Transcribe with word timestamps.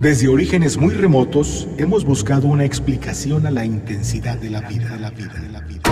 Desde 0.00 0.28
orígenes 0.28 0.78
muy 0.78 0.94
remotos 0.94 1.68
hemos 1.76 2.06
buscado 2.06 2.46
una 2.48 2.64
explicación 2.64 3.46
a 3.46 3.50
la 3.50 3.66
intensidad 3.66 4.38
de 4.38 4.48
la 4.48 4.62
vida, 4.62 4.88
de 4.88 4.98
la 4.98 5.10
vida, 5.10 5.34
de 5.34 5.48
la 5.50 5.60
vida. 5.60 5.82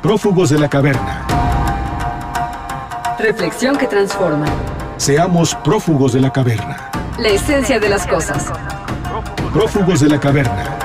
Prófugos 0.00 0.50
de 0.50 0.60
la 0.60 0.70
caverna. 0.70 1.26
Reflexión 3.18 3.76
que 3.76 3.88
transforma. 3.88 4.46
Seamos 4.96 5.56
prófugos 5.56 6.12
de 6.12 6.20
la 6.20 6.32
caverna. 6.32 6.88
La 7.18 7.30
esencia 7.30 7.80
de 7.80 7.88
las 7.88 8.06
cosas. 8.06 8.52
Prófugos 9.52 9.98
de 9.98 10.08
la 10.08 10.20
caverna. 10.20 10.78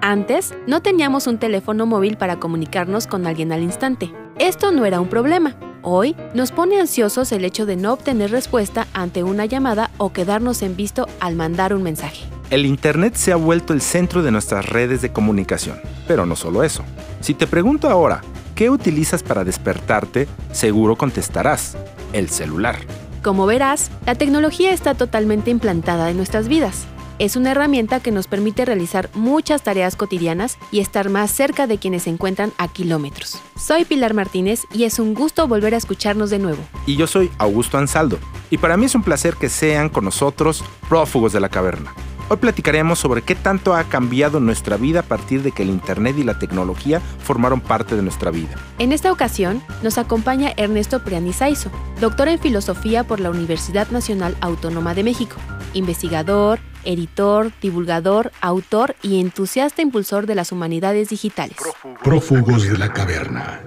Antes, 0.00 0.54
no 0.66 0.80
teníamos 0.80 1.26
un 1.26 1.36
teléfono 1.36 1.84
móvil 1.84 2.16
para 2.16 2.36
comunicarnos 2.36 3.06
con 3.06 3.26
alguien 3.26 3.52
al 3.52 3.62
instante. 3.62 4.10
Esto 4.38 4.72
no 4.72 4.86
era 4.86 4.98
un 5.02 5.08
problema. 5.08 5.54
Hoy, 5.82 6.14
nos 6.34 6.52
pone 6.52 6.78
ansiosos 6.78 7.32
el 7.32 7.42
hecho 7.42 7.64
de 7.64 7.76
no 7.76 7.94
obtener 7.94 8.30
respuesta 8.30 8.86
ante 8.92 9.22
una 9.22 9.46
llamada 9.46 9.90
o 9.96 10.12
quedarnos 10.12 10.60
en 10.60 10.76
visto 10.76 11.06
al 11.20 11.36
mandar 11.36 11.72
un 11.72 11.82
mensaje. 11.82 12.26
El 12.50 12.66
Internet 12.66 13.14
se 13.14 13.32
ha 13.32 13.36
vuelto 13.36 13.72
el 13.72 13.80
centro 13.80 14.22
de 14.22 14.30
nuestras 14.30 14.68
redes 14.68 15.00
de 15.00 15.10
comunicación. 15.10 15.80
Pero 16.06 16.26
no 16.26 16.36
solo 16.36 16.64
eso. 16.64 16.84
Si 17.20 17.32
te 17.32 17.46
pregunto 17.46 17.88
ahora, 17.88 18.20
¿qué 18.54 18.68
utilizas 18.68 19.22
para 19.22 19.42
despertarte? 19.42 20.28
Seguro 20.52 20.96
contestarás, 20.96 21.78
el 22.12 22.28
celular. 22.28 22.76
Como 23.22 23.46
verás, 23.46 23.90
la 24.04 24.14
tecnología 24.14 24.72
está 24.72 24.94
totalmente 24.94 25.50
implantada 25.50 26.10
en 26.10 26.16
nuestras 26.18 26.48
vidas. 26.48 26.86
Es 27.20 27.36
una 27.36 27.50
herramienta 27.50 28.00
que 28.00 28.12
nos 28.12 28.28
permite 28.28 28.64
realizar 28.64 29.10
muchas 29.12 29.62
tareas 29.62 29.94
cotidianas 29.94 30.56
y 30.72 30.80
estar 30.80 31.10
más 31.10 31.30
cerca 31.30 31.66
de 31.66 31.76
quienes 31.76 32.04
se 32.04 32.10
encuentran 32.10 32.50
a 32.56 32.66
kilómetros. 32.66 33.42
Soy 33.58 33.84
Pilar 33.84 34.14
Martínez 34.14 34.62
y 34.72 34.84
es 34.84 34.98
un 34.98 35.12
gusto 35.12 35.46
volver 35.46 35.74
a 35.74 35.76
escucharnos 35.76 36.30
de 36.30 36.38
nuevo. 36.38 36.62
Y 36.86 36.96
yo 36.96 37.06
soy 37.06 37.30
Augusto 37.36 37.76
Ansaldo. 37.76 38.18
Y 38.48 38.56
para 38.56 38.78
mí 38.78 38.86
es 38.86 38.94
un 38.94 39.02
placer 39.02 39.34
que 39.34 39.50
sean 39.50 39.90
con 39.90 40.06
nosotros 40.06 40.64
prófugos 40.88 41.34
de 41.34 41.40
la 41.40 41.50
caverna. 41.50 41.92
Hoy 42.30 42.38
platicaremos 42.38 42.98
sobre 42.98 43.20
qué 43.20 43.34
tanto 43.34 43.74
ha 43.74 43.84
cambiado 43.84 44.40
nuestra 44.40 44.78
vida 44.78 45.00
a 45.00 45.02
partir 45.02 45.42
de 45.42 45.52
que 45.52 45.62
el 45.62 45.68
Internet 45.68 46.16
y 46.16 46.24
la 46.24 46.38
tecnología 46.38 47.02
formaron 47.22 47.60
parte 47.60 47.96
de 47.96 48.02
nuestra 48.02 48.30
vida. 48.30 48.54
En 48.78 48.92
esta 48.92 49.12
ocasión 49.12 49.62
nos 49.82 49.98
acompaña 49.98 50.54
Ernesto 50.56 51.04
Prianizaizo, 51.04 51.70
doctor 52.00 52.28
en 52.28 52.38
filosofía 52.38 53.04
por 53.04 53.20
la 53.20 53.28
Universidad 53.28 53.90
Nacional 53.90 54.38
Autónoma 54.40 54.94
de 54.94 55.04
México, 55.04 55.36
investigador, 55.74 56.60
editor, 56.84 57.52
divulgador, 57.60 58.32
autor 58.40 58.96
y 59.02 59.20
entusiasta 59.20 59.82
impulsor 59.82 60.26
de 60.26 60.34
las 60.34 60.52
humanidades 60.52 61.08
digitales. 61.08 61.56
Prófugos 62.02 62.64
de 62.64 62.78
la 62.78 62.92
caverna. 62.92 63.62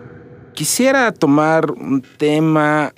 Quisiera 0.53 1.11
tomar 1.11 1.71
un 1.71 2.01
tema 2.01 2.93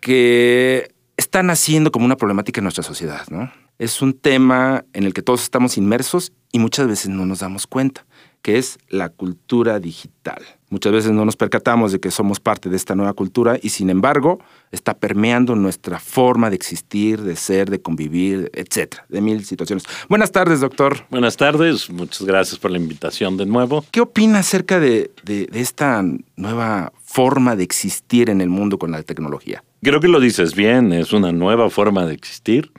que 0.00 0.92
está 1.16 1.42
naciendo 1.42 1.90
como 1.90 2.04
una 2.04 2.16
problemática 2.16 2.60
en 2.60 2.64
nuestra 2.64 2.84
sociedad, 2.84 3.26
¿no? 3.28 3.52
Es 3.78 4.02
un 4.02 4.12
tema 4.12 4.84
en 4.92 5.04
el 5.04 5.14
que 5.14 5.22
todos 5.22 5.42
estamos 5.42 5.76
inmersos 5.76 6.32
y 6.52 6.58
muchas 6.58 6.86
veces 6.86 7.08
no 7.08 7.26
nos 7.26 7.40
damos 7.40 7.66
cuenta, 7.66 8.06
que 8.42 8.58
es 8.58 8.78
la 8.88 9.08
cultura 9.08 9.80
digital. 9.80 10.42
Muchas 10.72 10.90
veces 10.90 11.10
no 11.12 11.26
nos 11.26 11.36
percatamos 11.36 11.92
de 11.92 12.00
que 12.00 12.10
somos 12.10 12.40
parte 12.40 12.70
de 12.70 12.76
esta 12.76 12.94
nueva 12.94 13.12
cultura 13.12 13.58
y 13.62 13.68
sin 13.68 13.90
embargo 13.90 14.38
está 14.70 14.94
permeando 14.94 15.54
nuestra 15.54 16.00
forma 16.00 16.48
de 16.48 16.56
existir, 16.56 17.20
de 17.20 17.36
ser, 17.36 17.68
de 17.68 17.82
convivir, 17.82 18.50
etcétera, 18.54 19.04
de 19.10 19.20
mil 19.20 19.44
situaciones. 19.44 19.84
Buenas 20.08 20.32
tardes, 20.32 20.60
doctor. 20.60 21.04
Buenas 21.10 21.36
tardes, 21.36 21.90
muchas 21.90 22.22
gracias 22.22 22.58
por 22.58 22.70
la 22.70 22.78
invitación 22.78 23.36
de 23.36 23.44
nuevo. 23.44 23.84
¿Qué 23.90 24.00
opina 24.00 24.38
acerca 24.38 24.80
de, 24.80 25.10
de, 25.24 25.44
de 25.44 25.60
esta 25.60 26.02
nueva 26.36 26.90
forma 27.12 27.56
de 27.56 27.62
existir 27.62 28.30
en 28.30 28.40
el 28.40 28.48
mundo 28.48 28.78
con 28.78 28.90
la 28.90 29.02
tecnología? 29.02 29.62
Creo 29.84 29.98
que 30.00 30.06
lo 30.06 30.20
dices 30.20 30.54
bien, 30.54 30.92
es 30.92 31.12
una 31.12 31.32
nueva 31.32 31.68
forma 31.68 32.06
de 32.06 32.14
existir. 32.14 32.70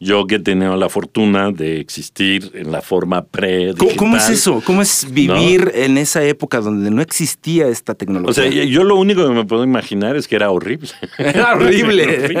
Yo 0.00 0.26
que 0.26 0.36
he 0.36 0.38
tenido 0.40 0.76
la 0.76 0.88
fortuna 0.88 1.52
de 1.52 1.78
existir 1.78 2.50
en 2.54 2.72
la 2.72 2.82
forma 2.82 3.24
pre 3.24 3.74
¿Cómo, 3.78 3.90
¿Cómo, 3.96 4.16
es 4.16 4.28
eso? 4.28 4.60
¿Cómo 4.66 4.82
es 4.82 5.06
vivir 5.10 5.66
¿no? 5.66 5.70
en 5.72 5.98
esa 5.98 6.24
época 6.24 6.60
donde 6.60 6.90
no 6.90 7.00
existía 7.00 7.68
esta 7.68 7.94
tecnología? 7.94 8.30
O 8.30 8.32
sea, 8.32 8.64
yo 8.64 8.82
lo 8.82 8.96
único 8.96 9.24
que 9.26 9.32
me 9.32 9.44
puedo 9.44 9.62
imaginar 9.62 10.16
es 10.16 10.26
que 10.26 10.34
era 10.34 10.50
horrible. 10.50 10.88
Era 11.18 11.54
horrible. 11.54 12.34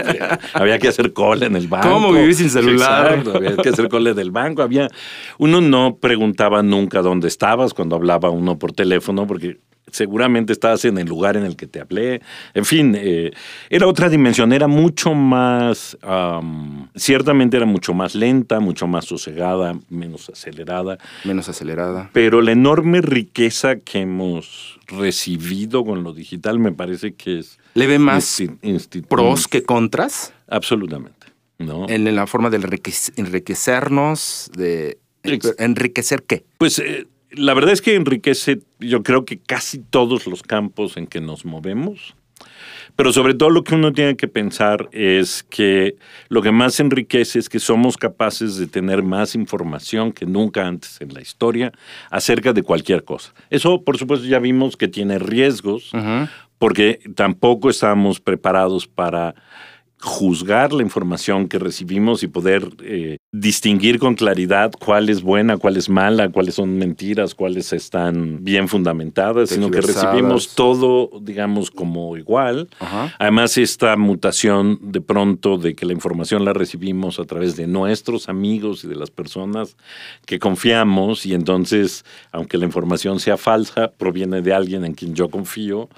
Había 0.52 0.78
que 0.80 0.88
hacer 0.88 1.12
cola 1.12 1.46
en 1.46 1.54
el 1.54 1.68
banco. 1.68 1.88
¿Cómo 1.88 2.12
vivir 2.12 2.34
sin 2.34 2.50
celular? 2.50 3.18
Exacto, 3.18 3.36
había 3.36 3.56
que 3.56 3.68
hacer 3.68 3.88
cola 3.88 4.14
del 4.14 4.32
banco. 4.32 4.62
Había, 4.62 4.88
uno 5.38 5.60
no 5.60 5.96
preguntaba 5.96 6.62
nunca 6.62 7.02
dónde 7.02 7.28
estabas 7.28 7.72
cuando 7.72 7.94
hablaba 7.94 8.30
uno 8.30 8.58
por 8.58 8.72
teléfono 8.72 9.28
porque 9.28 9.58
seguramente 9.90 10.52
estabas 10.52 10.84
en 10.84 10.98
el 10.98 11.06
lugar 11.06 11.36
en 11.36 11.44
el 11.44 11.56
que 11.56 11.66
te 11.66 11.80
hablé. 11.80 12.20
En 12.54 12.64
fin, 12.64 12.94
eh, 12.96 13.30
era 13.70 13.86
otra 13.86 14.08
dimensión, 14.08 14.52
era 14.52 14.66
mucho 14.66 15.14
más, 15.14 15.96
um, 16.06 16.88
ciertamente 16.94 17.56
era 17.56 17.66
mucho 17.66 17.94
más 17.94 18.14
lenta, 18.14 18.60
mucho 18.60 18.86
más 18.86 19.06
sosegada, 19.06 19.78
menos 19.88 20.28
acelerada. 20.28 20.98
Menos 21.24 21.48
acelerada. 21.48 22.10
Pero 22.12 22.40
la 22.42 22.52
enorme 22.52 23.00
riqueza 23.00 23.76
que 23.76 24.00
hemos 24.00 24.78
recibido 24.86 25.84
con 25.84 26.02
lo 26.02 26.12
digital 26.12 26.58
me 26.58 26.72
parece 26.72 27.14
que 27.14 27.40
es... 27.40 27.58
¿Le 27.74 27.86
ve 27.86 27.98
más 27.98 28.42
pros 29.08 29.48
que 29.48 29.62
contras? 29.62 30.32
Absolutamente. 30.48 31.18
¿no? 31.58 31.88
En 31.88 32.14
la 32.14 32.26
forma 32.26 32.50
de 32.50 32.56
enriquecernos, 33.16 34.50
de... 34.56 34.98
¿Enriquecer 35.22 36.22
qué? 36.22 36.44
Pues... 36.58 36.78
Eh, 36.78 37.06
la 37.30 37.54
verdad 37.54 37.72
es 37.72 37.82
que 37.82 37.94
enriquece, 37.94 38.60
yo 38.78 39.02
creo 39.02 39.24
que 39.24 39.38
casi 39.38 39.78
todos 39.78 40.26
los 40.26 40.42
campos 40.42 40.96
en 40.96 41.06
que 41.06 41.20
nos 41.20 41.44
movemos. 41.44 42.14
Pero 42.96 43.12
sobre 43.12 43.34
todo 43.34 43.50
lo 43.50 43.64
que 43.64 43.74
uno 43.74 43.92
tiene 43.92 44.16
que 44.16 44.28
pensar 44.28 44.88
es 44.92 45.44
que 45.44 45.96
lo 46.28 46.42
que 46.42 46.50
más 46.50 46.80
enriquece 46.80 47.38
es 47.38 47.48
que 47.48 47.60
somos 47.60 47.96
capaces 47.96 48.56
de 48.56 48.66
tener 48.66 49.02
más 49.02 49.34
información 49.34 50.12
que 50.12 50.26
nunca 50.26 50.66
antes 50.66 51.00
en 51.00 51.14
la 51.14 51.20
historia 51.20 51.72
acerca 52.10 52.52
de 52.52 52.62
cualquier 52.62 53.04
cosa. 53.04 53.32
Eso, 53.50 53.82
por 53.82 53.98
supuesto, 53.98 54.26
ya 54.26 54.38
vimos 54.38 54.76
que 54.76 54.88
tiene 54.88 55.18
riesgos, 55.18 55.92
uh 55.94 55.98
-huh. 55.98 56.30
porque 56.58 57.00
tampoco 57.14 57.70
estamos 57.70 58.20
preparados 58.20 58.86
para 58.86 59.34
juzgar 60.00 60.72
la 60.72 60.82
información 60.82 61.48
que 61.48 61.58
recibimos 61.58 62.22
y 62.22 62.28
poder 62.28 62.68
eh, 62.82 63.18
distinguir 63.32 63.98
con 63.98 64.14
claridad 64.14 64.70
cuál 64.78 65.08
es 65.08 65.22
buena, 65.22 65.56
cuál 65.56 65.76
es 65.76 65.88
mala, 65.88 66.28
cuáles 66.28 66.54
son 66.54 66.78
mentiras, 66.78 67.34
cuáles 67.34 67.72
están 67.72 68.44
bien 68.44 68.68
fundamentadas, 68.68 69.50
sino 69.50 69.70
que 69.70 69.80
recibimos 69.80 70.54
todo, 70.54 71.10
digamos, 71.20 71.70
como 71.70 72.16
igual. 72.16 72.68
Ajá. 72.78 73.12
Además, 73.18 73.58
esta 73.58 73.96
mutación 73.96 74.78
de 74.82 75.00
pronto 75.00 75.58
de 75.58 75.74
que 75.74 75.84
la 75.84 75.92
información 75.92 76.44
la 76.44 76.52
recibimos 76.52 77.18
a 77.18 77.24
través 77.24 77.56
de 77.56 77.66
nuestros 77.66 78.28
amigos 78.28 78.84
y 78.84 78.88
de 78.88 78.94
las 78.94 79.10
personas 79.10 79.76
que 80.26 80.38
confiamos 80.38 81.26
y 81.26 81.34
entonces, 81.34 82.04
aunque 82.30 82.56
la 82.56 82.66
información 82.66 83.18
sea 83.18 83.36
falsa, 83.36 83.90
proviene 83.96 84.42
de 84.42 84.52
alguien 84.52 84.84
en 84.84 84.94
quien 84.94 85.14
yo 85.14 85.28
confío 85.28 85.88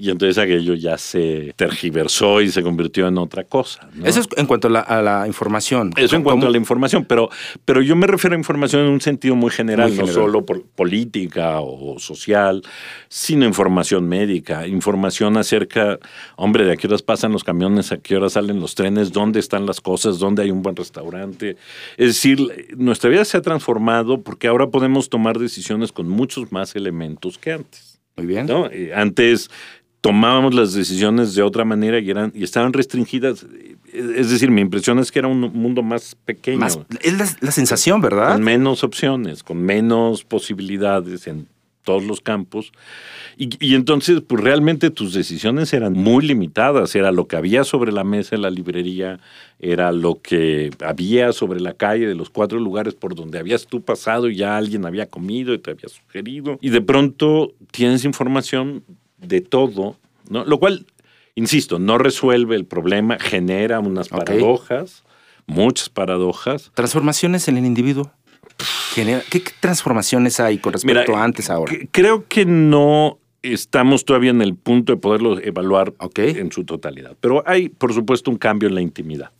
y 0.00 0.10
entonces 0.10 0.38
aquello 0.38 0.74
ya 0.74 0.96
se 0.96 1.52
tergiversó 1.56 2.40
y 2.40 2.52
se 2.52 2.62
convirtió 2.62 3.08
en 3.08 3.18
otra 3.18 3.42
cosa. 3.42 3.90
¿no? 3.94 4.06
Eso 4.06 4.20
es 4.20 4.28
en 4.36 4.46
cuanto 4.46 4.68
a 4.68 4.70
la, 4.70 4.80
a 4.80 5.02
la 5.02 5.26
información. 5.26 5.90
Eso 5.96 6.14
en 6.14 6.22
cuanto 6.22 6.46
a 6.46 6.50
la 6.50 6.56
información, 6.56 7.04
pero, 7.04 7.28
pero 7.64 7.82
yo 7.82 7.96
me 7.96 8.06
refiero 8.06 8.36
a 8.36 8.38
información 8.38 8.82
en 8.82 8.92
un 8.92 9.00
sentido 9.00 9.34
muy 9.34 9.50
general, 9.50 9.88
muy 9.88 9.96
general. 9.96 10.14
no 10.14 10.22
solo 10.22 10.46
por 10.46 10.64
política 10.64 11.58
o 11.58 11.98
social, 11.98 12.62
sino 13.08 13.44
información 13.44 14.08
médica, 14.08 14.68
información 14.68 15.36
acerca, 15.36 15.98
hombre, 16.36 16.64
de 16.64 16.74
a 16.74 16.76
qué 16.76 16.86
horas 16.86 17.02
pasan 17.02 17.32
los 17.32 17.42
camiones, 17.42 17.90
a 17.90 17.96
qué 17.96 18.16
horas 18.16 18.34
salen 18.34 18.60
los 18.60 18.76
trenes, 18.76 19.10
dónde 19.10 19.40
están 19.40 19.66
las 19.66 19.80
cosas, 19.80 20.20
dónde 20.20 20.42
hay 20.42 20.52
un 20.52 20.62
buen 20.62 20.76
restaurante. 20.76 21.56
Es 21.96 22.06
decir, 22.06 22.38
nuestra 22.76 23.10
vida 23.10 23.24
se 23.24 23.36
ha 23.36 23.42
transformado 23.42 24.20
porque 24.20 24.46
ahora 24.46 24.68
podemos 24.68 25.08
tomar 25.08 25.40
decisiones 25.40 25.90
con 25.90 26.08
muchos 26.08 26.52
más 26.52 26.76
elementos 26.76 27.36
que 27.36 27.50
antes. 27.50 27.98
Muy 28.18 28.26
bien. 28.26 28.46
¿no? 28.46 28.68
Antes 28.94 29.48
tomábamos 30.00 30.54
las 30.54 30.74
decisiones 30.74 31.34
de 31.34 31.42
otra 31.42 31.64
manera 31.64 31.98
y, 31.98 32.10
eran, 32.10 32.32
y 32.34 32.44
estaban 32.44 32.72
restringidas. 32.72 33.46
Es 33.92 34.30
decir, 34.30 34.50
mi 34.50 34.60
impresión 34.60 34.98
es 34.98 35.10
que 35.10 35.18
era 35.18 35.28
un 35.28 35.40
mundo 35.40 35.82
más 35.82 36.14
pequeño. 36.24 36.58
Más, 36.58 36.78
es 37.00 37.18
la, 37.18 37.26
la, 37.40 37.50
sensación, 37.50 38.00
¿verdad? 38.00 38.34
Con 38.34 38.42
menos 38.42 38.84
opciones, 38.84 39.42
con 39.42 39.58
menos 39.62 40.24
posibilidades 40.24 41.26
en 41.26 41.48
todos 41.88 42.04
los 42.04 42.20
campos. 42.20 42.70
Y, 43.38 43.48
y, 43.64 43.74
entonces, 43.74 44.20
pues 44.20 44.44
realmente 44.44 44.90
tus 44.90 45.14
decisiones 45.14 45.72
eran 45.72 45.94
muy 45.94 46.26
limitadas. 46.26 46.94
Era 46.94 47.12
lo 47.12 47.26
que 47.26 47.36
había 47.36 47.64
sobre 47.64 47.92
la 47.92 48.04
mesa 48.04 48.36
en 48.36 48.42
la 48.42 48.50
librería, 48.50 49.20
era 49.58 49.90
lo 49.90 50.20
que 50.20 50.70
había 50.84 51.32
sobre 51.32 51.60
la 51.60 51.72
calle 51.72 52.06
de 52.06 52.14
los 52.14 52.28
cuatro 52.28 52.58
lugares 52.58 52.94
por 52.94 53.14
donde 53.14 53.38
habías 53.38 53.66
tú 53.66 53.80
pasado 53.80 54.28
y 54.28 54.36
ya 54.36 54.58
alguien 54.58 54.84
había 54.84 55.06
comido 55.06 55.54
y 55.54 55.58
te 55.58 55.70
había 55.70 55.88
sugerido. 55.88 56.58
Y 56.60 56.68
de 56.68 56.82
pronto 56.82 57.54
tienes 57.70 58.04
información 58.04 58.84
de 59.18 59.40
todo, 59.40 59.96
¿no? 60.28 60.44
Lo 60.44 60.58
cual, 60.58 60.86
insisto, 61.34 61.78
no 61.78 61.98
resuelve 61.98 62.56
el 62.56 62.64
problema, 62.64 63.18
genera 63.18 63.80
unas 63.80 64.08
paradojas, 64.08 65.04
okay. 65.44 65.54
muchas 65.56 65.88
paradojas. 65.88 66.70
Transformaciones 66.74 67.48
en 67.48 67.58
el 67.58 67.66
individuo. 67.66 68.12
¿Qué 68.94 69.42
transformaciones 69.60 70.40
hay 70.40 70.58
con 70.58 70.72
respecto 70.72 71.12
Mira, 71.12 71.20
a 71.20 71.24
antes 71.24 71.50
ahora? 71.50 71.72
Creo 71.92 72.26
que 72.26 72.44
no 72.44 73.18
estamos 73.42 74.04
todavía 74.04 74.30
en 74.30 74.42
el 74.42 74.54
punto 74.54 74.92
de 74.92 74.98
poderlo 74.98 75.40
evaluar 75.40 75.94
en 76.16 76.50
su 76.50 76.64
totalidad. 76.64 77.16
Pero 77.20 77.42
hay, 77.46 77.68
por 77.68 77.92
supuesto, 77.94 78.30
un 78.30 78.38
cambio 78.38 78.68
en 78.68 78.74
la 78.74 78.80
intimidad, 78.80 79.30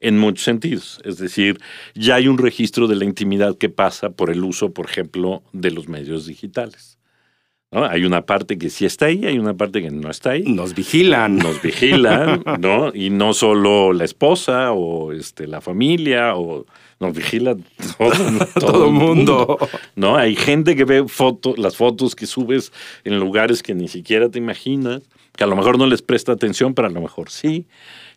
en 0.00 0.18
muchos 0.18 0.44
sentidos. 0.44 1.00
Es 1.04 1.18
decir, 1.18 1.60
ya 1.94 2.16
hay 2.16 2.28
un 2.28 2.38
registro 2.38 2.86
de 2.86 2.96
la 2.96 3.04
intimidad 3.04 3.56
que 3.56 3.68
pasa 3.68 4.10
por 4.10 4.30
el 4.30 4.42
uso, 4.44 4.72
por 4.72 4.86
ejemplo, 4.86 5.42
de 5.52 5.70
los 5.70 5.88
medios 5.88 6.26
digitales. 6.26 6.95
¿No? 7.70 7.84
Hay 7.84 8.04
una 8.04 8.22
parte 8.22 8.58
que 8.58 8.70
sí 8.70 8.86
está 8.86 9.06
ahí, 9.06 9.26
hay 9.26 9.38
una 9.38 9.54
parte 9.54 9.82
que 9.82 9.90
no 9.90 10.10
está 10.10 10.30
ahí. 10.30 10.42
Nos 10.42 10.74
vigilan. 10.74 11.36
Nos 11.38 11.60
vigilan, 11.62 12.42
¿no? 12.60 12.94
Y 12.94 13.10
no 13.10 13.34
solo 13.34 13.92
la 13.92 14.04
esposa 14.04 14.72
o 14.72 15.12
este, 15.12 15.46
la 15.46 15.60
familia, 15.60 16.36
o 16.36 16.66
nos 16.98 17.14
vigila 17.14 17.56
todo, 17.98 18.10
Todo 18.60 18.86
el 18.86 18.92
mundo. 18.92 19.58
¿no? 19.94 20.16
Hay 20.16 20.36
gente 20.36 20.76
que 20.76 20.84
ve 20.84 21.06
fotos, 21.08 21.58
las 21.58 21.76
fotos 21.76 22.14
que 22.14 22.26
subes 22.26 22.72
en 23.04 23.18
lugares 23.18 23.62
que 23.62 23.74
ni 23.74 23.88
siquiera 23.88 24.28
te 24.30 24.38
imaginas, 24.38 25.02
que 25.36 25.44
a 25.44 25.46
lo 25.46 25.56
mejor 25.56 25.78
no 25.78 25.86
les 25.86 26.02
presta 26.02 26.32
atención, 26.32 26.74
pero 26.74 26.88
a 26.88 26.90
lo 26.90 27.00
mejor 27.00 27.30
sí. 27.30 27.66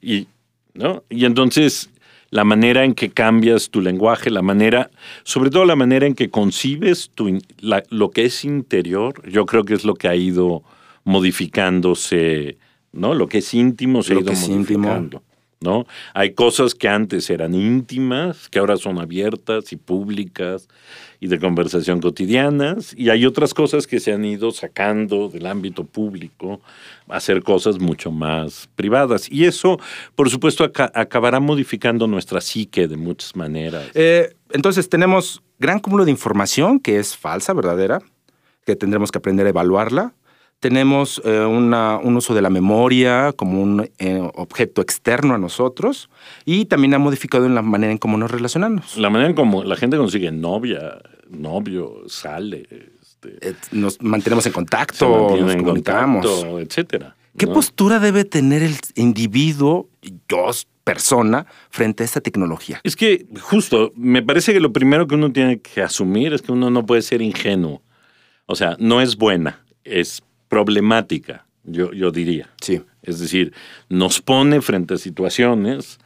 Y, 0.02 0.28
¿no? 0.74 1.04
y 1.10 1.26
entonces 1.26 1.90
la 2.32 2.44
manera 2.44 2.84
en 2.86 2.94
que 2.94 3.10
cambias 3.10 3.70
tu 3.70 3.82
lenguaje, 3.82 4.30
la 4.30 4.42
manera, 4.42 4.90
sobre 5.24 5.50
todo 5.50 5.66
la 5.66 5.76
manera 5.76 6.06
en 6.06 6.14
que 6.14 6.30
concibes 6.30 7.10
tu, 7.16 7.40
la- 7.60 7.84
lo 7.90 8.12
que 8.12 8.26
es 8.26 8.46
interior, 8.46 9.28
yo 9.30 9.46
creo 9.46 9.64
que 9.66 9.74
es 9.74 9.84
lo 9.84 9.96
que 9.96 10.08
ha 10.08 10.16
ido 10.16 10.64
modificándose, 11.06 12.58
¿no? 12.92 13.14
Lo 13.14 13.28
que 13.28 13.40
es 13.40 13.54
íntimo 13.54 14.04
se 14.04 14.14
Lo 14.14 14.20
ha 14.20 14.24
ido 14.24 14.32
íntimo. 14.52 15.20
¿No? 15.62 15.86
Hay 16.14 16.34
cosas 16.34 16.74
que 16.74 16.88
antes 16.88 17.30
eran 17.30 17.54
íntimas, 17.54 18.48
que 18.50 18.60
ahora 18.60 18.78
son 18.78 18.98
abiertas 19.00 19.74
y 19.74 19.76
públicas 19.76 20.68
y 21.20 21.28
de 21.28 21.38
conversación 21.38 22.00
cotidianas, 22.00 22.94
y 22.98 23.10
hay 23.10 23.26
otras 23.26 23.54
cosas 23.54 23.86
que 23.86 24.00
se 24.00 24.14
han 24.14 24.24
ido 24.24 24.52
sacando 24.52 25.28
del 25.28 25.46
ámbito 25.48 25.84
público 25.84 26.62
a 27.10 27.18
hacer 27.18 27.44
cosas 27.44 27.78
mucho 27.80 28.10
más 28.10 28.70
privadas. 28.76 29.30
Y 29.30 29.44
eso, 29.46 29.80
por 30.16 30.30
supuesto, 30.30 30.64
aca- 30.64 30.92
acabará 30.96 31.42
modificando 31.42 32.08
nuestra 32.08 32.40
psique 32.40 32.88
de 32.88 32.96
muchas 32.96 33.36
maneras. 33.36 33.86
Eh, 33.96 34.34
entonces 34.52 34.88
tenemos 34.88 35.42
gran 35.60 35.80
cúmulo 35.80 36.06
de 36.06 36.12
información 36.12 36.80
que 36.80 37.00
es 37.00 37.18
falsa, 37.18 37.52
verdadera, 37.54 38.02
que 38.66 38.78
tendremos 38.78 39.12
que 39.12 39.18
aprender 39.18 39.46
a 39.46 39.50
evaluarla. 39.50 40.14
Tenemos 40.60 41.22
eh, 41.24 41.40
una- 41.46 41.98
un 41.98 42.18
uso 42.18 42.34
de 42.34 42.42
la 42.42 42.50
memoria 42.50 43.32
como 43.34 43.62
un 43.62 43.90
eh, 43.98 44.20
objeto 44.36 44.82
externo 44.82 45.34
a 45.36 45.38
nosotros 45.38 46.10
y 46.46 46.66
también 46.66 46.94
ha 46.96 47.00
modificado 47.00 47.46
en 47.46 47.56
la 47.56 47.62
manera 47.62 47.92
en 47.94 47.98
cómo 47.98 48.18
nos 48.18 48.30
relacionamos. 48.30 48.98
La 48.98 49.10
manera 49.10 49.30
en 49.30 49.36
cómo 49.36 49.64
la 49.64 49.78
gente 49.78 49.96
consigue 49.98 50.32
novia, 50.32 51.00
novio, 51.30 52.02
sale, 52.08 52.68
este, 53.02 53.50
Eh, 53.50 53.54
Nos 53.72 54.02
mantenemos 54.02 54.46
en 54.46 54.52
contacto, 54.54 55.36
nos 55.40 55.56
comunicamos. 55.56 56.26
contacto, 56.26 56.60
etcétera. 56.60 57.16
¿Qué 57.38 57.46
¿no? 57.46 57.54
postura 57.54 58.00
debe 58.00 58.26
tener 58.26 58.62
el 58.64 58.76
individuo, 58.96 59.88
yo, 60.28 60.50
persona, 60.84 61.46
frente 61.70 62.04
a 62.04 62.06
esta 62.06 62.20
tecnología? 62.22 62.82
Es 62.84 62.96
que 62.98 63.28
justo, 63.42 63.92
me 63.96 64.22
parece 64.24 64.52
que 64.54 64.60
lo 64.60 64.74
primero 64.74 65.08
que 65.08 65.16
uno 65.16 65.32
tiene 65.32 65.60
que 65.60 65.82
asumir 65.82 66.34
es 66.34 66.42
que 66.42 66.52
uno 66.52 66.70
no 66.70 66.86
puede 66.86 67.02
ser 67.02 67.22
ingenuo. 67.22 67.82
O 68.46 68.56
sea, 68.56 68.76
no 68.80 69.00
es 69.00 69.16
buena, 69.18 69.64
es 69.84 70.24
problemática, 70.50 71.46
yo, 71.64 71.94
yo 71.94 72.12
diría. 72.12 72.50
Sí. 72.62 72.82
Es 73.02 73.20
decir, 73.20 73.54
nos 73.88 74.22
pone 74.22 74.62
frente 74.62 74.96
a 74.96 74.98
situaciones 74.98 76.00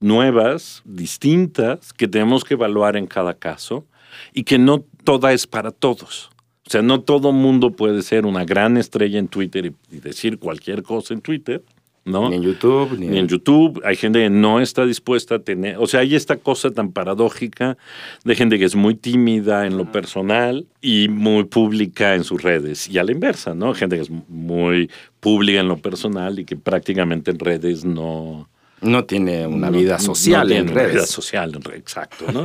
nuevas, 0.00 0.82
distintas, 0.84 1.92
que 1.92 2.08
tenemos 2.08 2.44
que 2.44 2.54
evaluar 2.54 2.96
en 2.96 3.06
cada 3.06 3.34
caso 3.34 3.86
y 4.34 4.44
que 4.44 4.58
no 4.58 4.84
toda 5.04 5.32
es 5.32 5.46
para 5.46 5.70
todos. 5.70 6.30
O 6.66 6.70
sea, 6.70 6.82
no 6.82 7.00
todo 7.00 7.32
mundo 7.32 7.70
puede 7.70 8.02
ser 8.02 8.26
una 8.26 8.44
gran 8.44 8.76
estrella 8.76 9.18
en 9.18 9.28
Twitter 9.28 9.66
y, 9.66 9.96
y 9.96 10.00
decir 10.00 10.38
cualquier 10.38 10.82
cosa 10.82 11.14
en 11.14 11.20
Twitter, 11.20 11.62
¿no? 12.04 12.28
Ni 12.28 12.36
en 12.36 12.42
YouTube, 12.42 12.98
ni, 12.98 13.06
ni 13.08 13.18
en 13.18 13.28
YouTube. 13.28 13.80
Hay 13.84 13.96
gente 13.96 14.18
que 14.20 14.30
no 14.30 14.60
está 14.60 14.84
dispuesta 14.84 15.36
a 15.36 15.38
tener, 15.38 15.76
o 15.78 15.86
sea, 15.86 16.00
hay 16.00 16.14
esta 16.14 16.36
cosa 16.36 16.70
tan 16.70 16.92
paradójica 16.92 17.76
de 18.24 18.34
gente 18.34 18.58
que 18.58 18.64
es 18.66 18.74
muy 18.74 18.94
tímida 18.94 19.66
en 19.66 19.76
lo 19.76 19.90
personal 19.90 20.66
y 20.82 21.08
muy 21.08 21.44
pública 21.44 22.14
en 22.14 22.24
sus 22.24 22.42
redes. 22.42 22.88
Y 22.88 22.98
a 22.98 23.04
la 23.04 23.12
inversa, 23.12 23.54
¿no? 23.54 23.72
Gente 23.74 23.96
que 23.96 24.02
es 24.02 24.10
muy 24.28 24.90
pública 25.20 25.60
en 25.60 25.68
lo 25.68 25.78
personal 25.78 26.38
y 26.38 26.44
que 26.44 26.56
prácticamente 26.56 27.30
en 27.30 27.38
redes 27.38 27.84
no... 27.84 28.48
No 28.82 29.04
tiene 29.04 29.46
una 29.46 29.70
no- 29.70 29.78
vida 29.78 29.94
no 29.94 29.98
social 30.00 30.46
tiene 30.48 30.60
en 30.64 30.70
una 30.72 30.82
redes. 30.82 30.94
vida 30.94 31.06
social, 31.06 31.58
exacto, 31.74 32.26
¿no? 32.30 32.42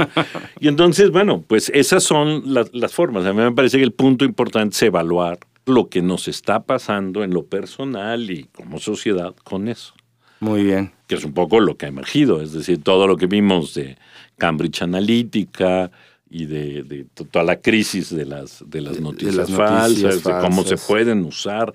y 0.62 0.70
entonces, 0.70 1.10
bueno, 1.12 1.44
pues 1.46 1.70
esas 1.76 2.02
son 2.04 2.54
las, 2.54 2.74
las 2.74 2.94
formas. 2.94 3.26
A 3.26 3.34
mí 3.34 3.42
me 3.42 3.52
parece 3.52 3.78
que 3.78 3.84
el 3.84 3.92
punto 3.92 4.24
importante 4.24 4.74
es 4.74 4.84
evaluar 4.84 5.38
lo 5.69 5.89
que 5.89 6.01
nos 6.01 6.27
está 6.27 6.62
pasando 6.63 7.24
en 7.24 7.31
lo 7.33 7.45
personal 7.45 8.30
y 8.31 8.45
como 8.45 8.80
sociedad 8.80 9.33
con 9.44 9.68
eso 9.68 9.94
Muy 10.39 10.63
bien. 10.63 10.92
que 11.07 11.16
es 11.16 11.24
un 11.24 11.33
poco 11.33 11.60
lo 11.60 11.77
que 11.77 11.86
ha 11.86 11.89
emergido, 11.89 12.42
es 12.42 12.51
decir, 12.54 12.83
todo 12.83 13.07
lo 13.07 13.16
que 13.18 13.27
vimos 13.27 13.74
de 13.74 13.98
Cambridge 14.38 14.81
Analytica 14.81 15.92
y 16.30 16.45
de, 16.45 16.83
de 16.83 17.06
to- 17.13 17.25
toda 17.25 17.44
la 17.44 17.60
crisis 17.60 18.10
de 18.16 18.25
las, 18.25 18.63
de 18.68 18.81
las 18.81 18.94
De- 18.94 18.98
de 19.00 19.04
noticias, 19.04 19.36
las 19.36 19.50
noticias 19.50 20.21
falsas, 20.21 20.24
de 20.24 20.31
cómo 20.48 20.63
se 20.63 20.69
falsas. 20.69 20.88
pueden 20.88 21.25
usar 21.25 21.74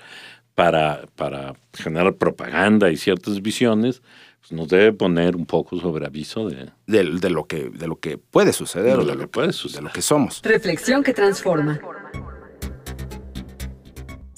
para, 0.55 1.07
para 1.17 1.55
generar 1.73 2.15
propaganda 2.15 2.91
y 2.91 2.97
ciertas 2.97 3.43
visiones, 3.43 4.01
pues 4.41 4.53
nos 4.53 4.69
debe 4.69 4.93
poner 4.93 5.35
un 5.35 5.47
poco 5.47 5.81
sobre 5.81 6.07
aviso 6.07 6.49
de, 6.49 6.69
De, 6.87 7.03
de 7.19 7.31
lo, 7.31 7.47
que, 7.47 7.71
de 7.71 7.89
lo 7.89 7.97
que 7.97 8.19
puede 8.19 8.53
suceder, 8.53 8.97
De 8.99 9.03
o 9.03 9.05
lo 9.07 9.19
que 9.19 9.27
puede 9.27 9.53
suceder. 9.53 9.83
de 9.83 9.89
lo 9.89 9.93
que 9.93 10.03
somos. 10.03 10.41
Reflexión 10.45 11.03
que 11.03 11.13
transforma. 11.13 11.81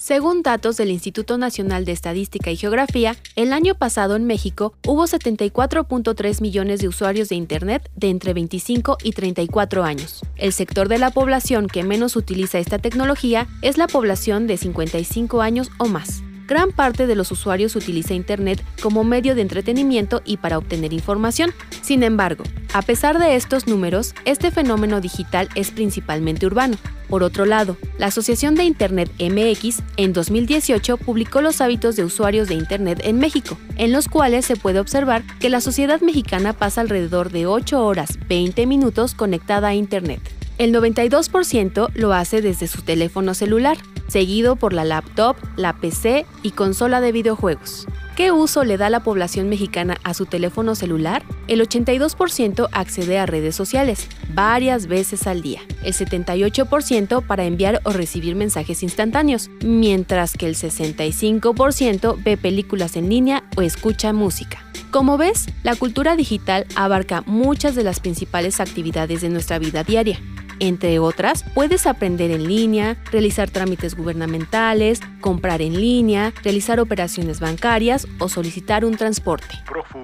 Según 0.07 0.41
datos 0.41 0.77
del 0.77 0.89
Instituto 0.89 1.37
Nacional 1.37 1.83
de 1.83 1.91
Estadística 1.91 2.49
y 2.49 2.55
Geografía, 2.55 3.17
el 3.35 3.51
año 3.51 3.75
pasado 3.75 4.15
en 4.15 4.25
México 4.25 4.73
hubo 4.87 5.03
74.3 5.03 6.41
millones 6.41 6.79
de 6.79 6.87
usuarios 6.87 7.27
de 7.27 7.35
Internet 7.35 7.91
de 7.93 8.09
entre 8.09 8.33
25 8.33 8.99
y 9.03 9.11
34 9.11 9.83
años. 9.83 10.21
El 10.37 10.53
sector 10.53 10.87
de 10.87 10.97
la 10.97 11.11
población 11.11 11.67
que 11.67 11.83
menos 11.83 12.15
utiliza 12.15 12.57
esta 12.57 12.79
tecnología 12.79 13.49
es 13.61 13.77
la 13.77 13.87
población 13.87 14.47
de 14.47 14.55
55 14.55 15.41
años 15.41 15.71
o 15.77 15.87
más. 15.87 16.23
Gran 16.47 16.71
parte 16.71 17.07
de 17.07 17.15
los 17.15 17.29
usuarios 17.31 17.75
utiliza 17.75 18.13
Internet 18.13 18.63
como 18.81 19.03
medio 19.03 19.35
de 19.35 19.41
entretenimiento 19.41 20.21
y 20.23 20.37
para 20.37 20.57
obtener 20.57 20.93
información. 20.93 21.51
Sin 21.81 22.03
embargo, 22.03 22.45
a 22.73 22.81
pesar 22.81 23.19
de 23.19 23.35
estos 23.35 23.67
números, 23.67 24.15
este 24.23 24.49
fenómeno 24.49 25.01
digital 25.01 25.49
es 25.55 25.71
principalmente 25.71 26.45
urbano. 26.45 26.77
Por 27.09 27.23
otro 27.23 27.45
lado, 27.45 27.75
la 27.97 28.07
Asociación 28.07 28.55
de 28.55 28.63
Internet 28.63 29.11
MX 29.19 29.81
en 29.97 30.13
2018 30.13 30.95
publicó 30.95 31.41
los 31.41 31.59
hábitos 31.59 31.97
de 31.97 32.05
usuarios 32.05 32.47
de 32.47 32.55
Internet 32.55 33.01
en 33.03 33.19
México, 33.19 33.57
en 33.75 33.91
los 33.91 34.07
cuales 34.07 34.45
se 34.45 34.55
puede 34.55 34.79
observar 34.79 35.23
que 35.39 35.49
la 35.49 35.59
sociedad 35.59 35.99
mexicana 35.99 36.53
pasa 36.53 36.79
alrededor 36.79 37.29
de 37.29 37.45
8 37.45 37.83
horas 37.85 38.17
20 38.29 38.65
minutos 38.67 39.15
conectada 39.15 39.69
a 39.69 39.75
Internet. 39.75 40.21
El 40.57 40.73
92% 40.73 41.89
lo 41.93 42.13
hace 42.13 42.41
desde 42.41 42.67
su 42.67 42.81
teléfono 42.81 43.33
celular, 43.33 43.77
seguido 44.07 44.55
por 44.55 44.73
la 44.73 44.85
laptop, 44.85 45.35
la 45.55 45.73
PC 45.73 46.25
y 46.43 46.51
consola 46.51 47.01
de 47.01 47.11
videojuegos. 47.11 47.87
¿Qué 48.17 48.31
uso 48.31 48.63
le 48.63 48.77
da 48.77 48.89
la 48.89 49.03
población 49.03 49.47
mexicana 49.47 49.97
a 50.03 50.15
su 50.15 50.25
teléfono 50.25 50.73
celular? 50.73 51.23
El 51.47 51.61
82% 51.61 52.67
accede 52.71 53.19
a 53.19 53.27
redes 53.27 53.55
sociales, 53.55 54.09
varias 54.33 54.87
veces 54.87 55.27
al 55.27 55.43
día. 55.43 55.61
El 55.83 55.93
78% 55.93 57.23
para 57.27 57.45
enviar 57.45 57.79
o 57.83 57.91
recibir 57.91 58.33
mensajes 58.35 58.81
instantáneos, 58.81 59.51
mientras 59.63 60.33
que 60.33 60.47
el 60.47 60.55
65% 60.55 62.23
ve 62.23 62.37
películas 62.37 62.95
en 62.95 63.07
línea 63.09 63.43
o 63.55 63.61
escucha 63.61 64.13
música. 64.13 64.63
Como 64.89 65.17
ves, 65.19 65.45
la 65.61 65.75
cultura 65.75 66.15
digital 66.15 66.65
abarca 66.75 67.21
muchas 67.27 67.75
de 67.75 67.83
las 67.83 67.99
principales 67.99 68.59
actividades 68.59 69.21
de 69.21 69.29
nuestra 69.29 69.59
vida 69.59 69.83
diaria. 69.83 70.19
Entre 70.59 70.97
otras, 70.99 71.43
puedes 71.53 71.85
aprender 71.85 72.31
en 72.31 72.47
línea, 72.47 72.97
realizar 73.11 73.49
trámites 73.49 73.95
gubernamentales, 73.95 75.01
comprar 75.21 75.61
en 75.61 75.79
línea, 75.79 76.33
realizar 76.43 76.79
operaciones 76.79 77.39
bancarias 77.39 78.07
o 78.19 78.27
solicitar 78.27 78.83
un 78.83 78.97
transporte. 78.97 79.55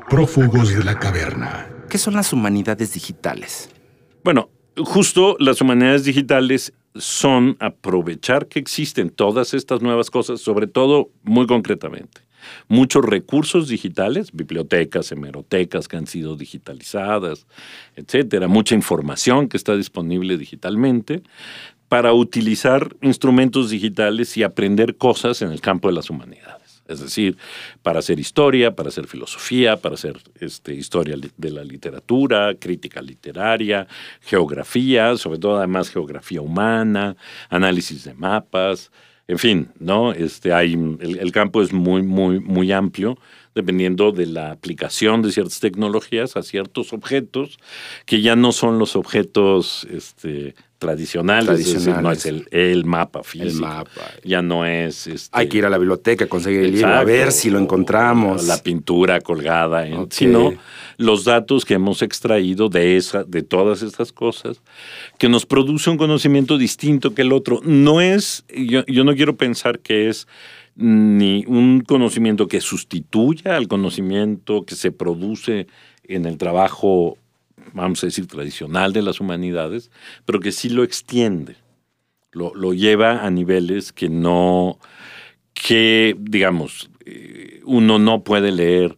Prófugos 0.09 0.75
de 0.75 0.83
la 0.83 0.99
caverna. 0.99 1.67
¿Qué 1.89 1.97
son 1.97 2.13
las 2.13 2.33
humanidades 2.33 2.93
digitales? 2.93 3.69
Bueno, 4.23 4.49
justo 4.77 5.35
las 5.39 5.59
humanidades 5.61 6.03
digitales 6.03 6.73
son 6.95 7.57
aprovechar 7.59 8.47
que 8.47 8.59
existen 8.59 9.09
todas 9.09 9.53
estas 9.53 9.81
nuevas 9.81 10.11
cosas, 10.11 10.39
sobre 10.39 10.67
todo 10.67 11.09
muy 11.23 11.47
concretamente. 11.47 12.21
Muchos 12.67 13.05
recursos 13.05 13.67
digitales, 13.67 14.31
bibliotecas, 14.31 15.11
hemerotecas 15.11 15.87
que 15.87 15.97
han 15.97 16.07
sido 16.07 16.35
digitalizadas, 16.35 17.45
etcétera, 17.95 18.47
mucha 18.47 18.75
información 18.75 19.47
que 19.47 19.57
está 19.57 19.75
disponible 19.75 20.37
digitalmente 20.37 21.23
para 21.89 22.13
utilizar 22.13 22.95
instrumentos 23.01 23.69
digitales 23.69 24.35
y 24.37 24.43
aprender 24.43 24.97
cosas 24.97 25.41
en 25.41 25.51
el 25.51 25.61
campo 25.61 25.89
de 25.89 25.93
las 25.93 26.09
humanidades. 26.09 26.63
Es 26.87 26.99
decir, 26.99 27.37
para 27.81 27.99
hacer 27.99 28.19
historia, 28.19 28.75
para 28.75 28.89
hacer 28.89 29.07
filosofía, 29.07 29.77
para 29.77 29.95
hacer 29.95 30.17
este, 30.39 30.73
historia 30.73 31.15
de 31.37 31.51
la 31.51 31.63
literatura, 31.63 32.55
crítica 32.55 33.01
literaria, 33.01 33.87
geografía, 34.21 35.15
sobre 35.17 35.39
todo 35.39 35.57
además 35.57 35.89
geografía 35.89 36.41
humana, 36.41 37.15
análisis 37.49 38.03
de 38.03 38.13
mapas, 38.13 38.91
en 39.27 39.37
fin, 39.37 39.69
¿no? 39.79 40.11
Este, 40.11 40.53
hay, 40.53 40.73
el, 40.73 41.19
el, 41.19 41.31
campo 41.31 41.61
es 41.61 41.71
muy, 41.71 42.03
muy, 42.03 42.39
muy 42.39 42.71
amplio, 42.71 43.17
dependiendo 43.55 44.11
de 44.11 44.25
la 44.25 44.51
aplicación 44.51 45.21
de 45.21 45.31
ciertas 45.31 45.59
tecnologías 45.59 46.35
a 46.35 46.43
ciertos 46.43 46.93
objetos, 46.93 47.59
que 48.05 48.21
ya 48.21 48.35
no 48.35 48.51
son 48.51 48.79
los 48.79 48.95
objetos 48.95 49.87
este, 49.91 50.55
tradicionales, 50.79 51.45
Tradicionales. 51.45 52.03
no 52.03 52.11
es 52.11 52.25
el, 52.25 52.47
el 52.51 52.83
mapa 52.85 53.23
físico. 53.23 53.49
El 53.49 53.55
mapa. 53.61 54.01
Ya 54.23 54.41
no 54.41 54.65
es... 54.65 55.07
este, 55.07 55.29
Hay 55.31 55.47
que 55.47 55.59
ir 55.59 55.65
a 55.65 55.69
la 55.69 55.77
biblioteca, 55.77 56.27
conseguir 56.27 56.61
el 56.61 56.71
libro, 56.73 56.93
a 56.93 57.03
ver 57.03 57.31
si 57.31 57.49
lo 57.49 57.59
encontramos. 57.59 58.45
La 58.47 58.61
pintura 58.61 59.21
colgada, 59.21 59.85
sino 60.09 60.53
los 60.97 61.23
datos 61.23 61.63
que 61.65 61.75
hemos 61.75 62.01
extraído 62.01 62.69
de, 62.69 62.97
esa, 62.97 63.23
de 63.23 63.43
todas 63.43 63.81
estas 63.81 64.11
cosas, 64.11 64.61
que 65.17 65.29
nos 65.29 65.45
produce 65.45 65.89
un 65.89 65.97
conocimiento 65.97 66.57
distinto 66.57 67.13
que 67.13 67.21
el 67.21 67.31
otro. 67.33 67.61
No 67.63 68.01
es, 68.01 68.43
yo, 68.53 68.85
yo 68.85 69.03
no 69.03 69.15
quiero 69.15 69.35
pensar 69.37 69.79
que 69.79 70.09
es 70.09 70.27
ni 70.75 71.45
un 71.47 71.81
conocimiento 71.81 72.47
que 72.47 72.61
sustituya 72.61 73.55
al 73.55 73.67
conocimiento 73.67 74.65
que 74.65 74.75
se 74.75 74.91
produce 74.91 75.67
en 76.03 76.25
el 76.25 76.37
trabajo, 76.37 77.17
vamos 77.73 78.03
a 78.03 78.07
decir, 78.07 78.27
tradicional 78.27 78.93
de 78.93 79.01
las 79.01 79.19
humanidades, 79.19 79.91
pero 80.25 80.39
que 80.39 80.51
sí 80.51 80.69
lo 80.69 80.83
extiende 80.83 81.55
lo, 82.33 82.53
lo 82.55 82.73
lleva 82.73 83.25
a 83.25 83.29
niveles 83.29 83.93
que 83.93 84.09
no, 84.09 84.79
que 85.53 86.15
digamos, 86.19 86.89
eh, 87.05 87.61
uno 87.65 87.99
no 87.99 88.23
puede 88.23 88.51
leer 88.51 88.95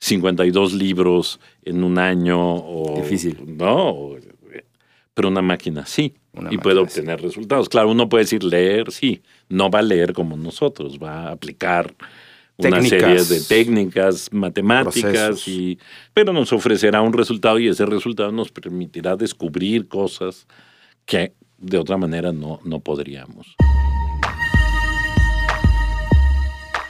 52 0.00 0.72
libros 0.72 1.38
en 1.62 1.84
un 1.84 1.98
año 1.98 2.38
o... 2.40 3.00
Difícil. 3.00 3.56
No, 3.56 4.16
pero 5.14 5.28
una 5.28 5.42
máquina 5.42 5.86
sí. 5.86 6.14
Una 6.32 6.52
y 6.52 6.58
puede 6.58 6.76
sí. 6.76 6.82
obtener 6.82 7.20
resultados. 7.20 7.68
Claro, 7.68 7.90
uno 7.90 8.08
puede 8.08 8.24
decir 8.24 8.42
leer, 8.42 8.90
sí. 8.90 9.22
No 9.48 9.70
va 9.70 9.80
a 9.80 9.82
leer 9.82 10.12
como 10.12 10.36
nosotros, 10.36 10.98
va 10.98 11.28
a 11.28 11.32
aplicar 11.32 11.94
una 12.56 12.82
serie 12.82 13.24
de 13.24 13.40
técnicas 13.40 14.32
matemáticas, 14.32 15.02
Procesos. 15.12 15.48
y, 15.48 15.78
pero 16.14 16.32
nos 16.32 16.52
ofrecerá 16.52 17.02
un 17.02 17.12
resultado 17.12 17.58
y 17.58 17.68
ese 17.68 17.86
resultado 17.86 18.30
nos 18.32 18.50
permitirá 18.50 19.16
descubrir 19.16 19.88
cosas 19.88 20.46
que 21.04 21.32
de 21.58 21.78
otra 21.78 21.96
manera 21.96 22.32
no, 22.32 22.60
no 22.64 22.80
podríamos. 22.80 23.56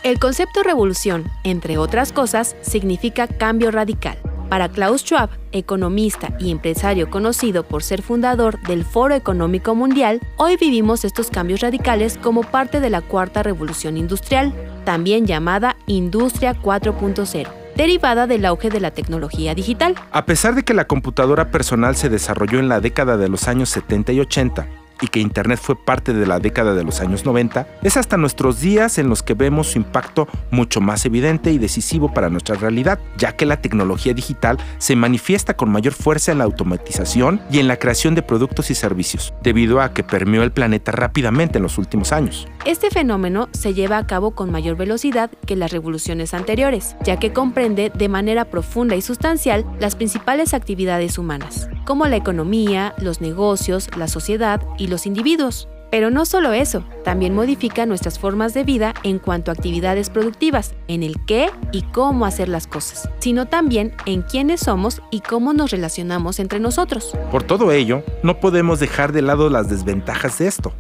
El 0.02 0.18
concepto 0.18 0.64
revolución, 0.64 1.30
entre 1.44 1.78
otras 1.78 2.12
cosas, 2.12 2.56
significa 2.62 3.28
cambio 3.28 3.70
radical. 3.70 4.18
Para 4.52 4.68
Klaus 4.68 5.00
Schwab, 5.00 5.30
economista 5.52 6.36
y 6.38 6.50
empresario 6.50 7.08
conocido 7.08 7.66
por 7.66 7.82
ser 7.82 8.02
fundador 8.02 8.60
del 8.64 8.84
Foro 8.84 9.14
Económico 9.14 9.74
Mundial, 9.74 10.20
hoy 10.36 10.58
vivimos 10.58 11.06
estos 11.06 11.30
cambios 11.30 11.60
radicales 11.60 12.18
como 12.18 12.42
parte 12.42 12.78
de 12.78 12.90
la 12.90 13.00
cuarta 13.00 13.42
revolución 13.42 13.96
industrial, 13.96 14.52
también 14.84 15.26
llamada 15.26 15.76
Industria 15.86 16.54
4.0, 16.54 17.48
derivada 17.76 18.26
del 18.26 18.44
auge 18.44 18.68
de 18.68 18.80
la 18.80 18.90
tecnología 18.90 19.54
digital. 19.54 19.94
A 20.10 20.26
pesar 20.26 20.54
de 20.54 20.64
que 20.64 20.74
la 20.74 20.86
computadora 20.86 21.50
personal 21.50 21.96
se 21.96 22.10
desarrolló 22.10 22.58
en 22.58 22.68
la 22.68 22.80
década 22.80 23.16
de 23.16 23.30
los 23.30 23.48
años 23.48 23.70
70 23.70 24.12
y 24.12 24.20
80 24.20 24.81
y 25.02 25.08
que 25.08 25.20
Internet 25.20 25.58
fue 25.60 25.76
parte 25.76 26.14
de 26.14 26.26
la 26.26 26.38
década 26.38 26.74
de 26.74 26.84
los 26.84 27.00
años 27.00 27.26
90, 27.26 27.66
es 27.82 27.98
hasta 27.98 28.16
nuestros 28.16 28.60
días 28.60 28.96
en 28.96 29.10
los 29.10 29.22
que 29.22 29.34
vemos 29.34 29.72
su 29.72 29.78
impacto 29.78 30.28
mucho 30.50 30.80
más 30.80 31.04
evidente 31.04 31.52
y 31.52 31.58
decisivo 31.58 32.14
para 32.14 32.30
nuestra 32.30 32.54
realidad, 32.54 32.98
ya 33.18 33.36
que 33.36 33.44
la 33.44 33.60
tecnología 33.60 34.14
digital 34.14 34.58
se 34.78 34.96
manifiesta 34.96 35.54
con 35.54 35.70
mayor 35.70 35.92
fuerza 35.92 36.32
en 36.32 36.38
la 36.38 36.44
automatización 36.44 37.42
y 37.50 37.58
en 37.58 37.68
la 37.68 37.78
creación 37.78 38.14
de 38.14 38.22
productos 38.22 38.70
y 38.70 38.74
servicios, 38.74 39.34
debido 39.42 39.80
a 39.80 39.92
que 39.92 40.04
permeó 40.04 40.42
el 40.44 40.52
planeta 40.52 40.92
rápidamente 40.92 41.58
en 41.58 41.64
los 41.64 41.78
últimos 41.78 42.12
años. 42.12 42.46
Este 42.64 42.90
fenómeno 42.90 43.48
se 43.52 43.74
lleva 43.74 43.98
a 43.98 44.06
cabo 44.06 44.30
con 44.36 44.52
mayor 44.52 44.76
velocidad 44.76 45.30
que 45.46 45.56
las 45.56 45.72
revoluciones 45.72 46.32
anteriores, 46.32 46.94
ya 47.02 47.18
que 47.18 47.32
comprende 47.32 47.90
de 47.92 48.08
manera 48.08 48.44
profunda 48.44 48.94
y 48.94 49.02
sustancial 49.02 49.66
las 49.80 49.96
principales 49.96 50.54
actividades 50.54 51.18
humanas, 51.18 51.68
como 51.84 52.06
la 52.06 52.16
economía, 52.16 52.94
los 52.98 53.20
negocios, 53.20 53.88
la 53.96 54.06
sociedad 54.06 54.60
y 54.78 54.91
los 54.92 55.06
individuos. 55.06 55.68
Pero 55.90 56.10
no 56.10 56.24
solo 56.24 56.52
eso, 56.52 56.84
también 57.04 57.34
modifica 57.34 57.84
nuestras 57.84 58.18
formas 58.18 58.54
de 58.54 58.64
vida 58.64 58.94
en 59.02 59.18
cuanto 59.18 59.50
a 59.50 59.54
actividades 59.54 60.08
productivas, 60.08 60.74
en 60.88 61.02
el 61.02 61.16
qué 61.26 61.50
y 61.70 61.82
cómo 61.82 62.24
hacer 62.24 62.48
las 62.48 62.66
cosas, 62.66 63.10
sino 63.18 63.46
también 63.46 63.94
en 64.06 64.22
quiénes 64.22 64.60
somos 64.60 65.02
y 65.10 65.20
cómo 65.20 65.52
nos 65.52 65.70
relacionamos 65.70 66.38
entre 66.38 66.60
nosotros. 66.60 67.12
Por 67.30 67.42
todo 67.42 67.72
ello, 67.72 68.02
no 68.22 68.40
podemos 68.40 68.80
dejar 68.80 69.12
de 69.12 69.20
lado 69.20 69.50
las 69.50 69.68
desventajas 69.68 70.38
de 70.38 70.46
esto, 70.46 70.72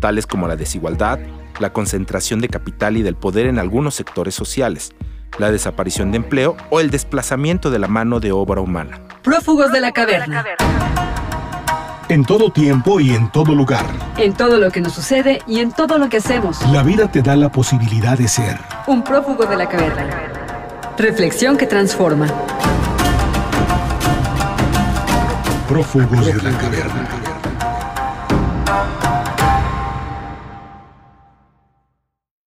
tales 0.00 0.26
como 0.26 0.48
la 0.48 0.56
desigualdad, 0.56 1.18
la 1.60 1.72
concentración 1.72 2.40
de 2.40 2.48
capital 2.48 2.98
y 2.98 3.02
del 3.02 3.16
poder 3.16 3.46
en 3.46 3.58
algunos 3.58 3.94
sectores 3.94 4.34
sociales, 4.34 4.92
la 5.38 5.50
desaparición 5.50 6.10
de 6.10 6.18
empleo 6.18 6.56
o 6.68 6.80
el 6.80 6.90
desplazamiento 6.90 7.70
de 7.70 7.78
la 7.78 7.88
mano 7.88 8.20
de 8.20 8.32
obra 8.32 8.60
humana. 8.60 9.00
Prófugos 9.22 9.72
de 9.72 9.80
la 9.80 9.92
caverna. 9.92 10.44
En 12.08 12.24
todo 12.24 12.50
tiempo 12.50 13.00
y 13.00 13.10
en 13.14 13.28
todo 13.30 13.54
lugar, 13.54 13.84
En 14.16 14.32
todo 14.32 14.56
lo 14.58 14.70
que 14.70 14.80
nos 14.80 14.94
sucede 14.94 15.42
y 15.46 15.58
en 15.60 15.72
todo 15.72 15.98
lo 15.98 16.08
que 16.08 16.16
hacemos. 16.16 16.58
la 16.72 16.82
vida 16.82 17.10
te 17.10 17.20
da 17.20 17.36
la 17.36 17.50
posibilidad 17.50 18.16
de 18.16 18.28
ser. 18.28 18.58
Un 18.86 19.02
prófugo 19.04 19.44
de 19.44 19.56
la 19.56 19.68
caverna. 19.68 20.06
Reflexión 20.96 21.58
que 21.58 21.66
transforma. 21.66 22.26
Prófugos 25.68 26.24
de 26.24 26.34
la 26.50 26.58
caverna. 26.58 27.07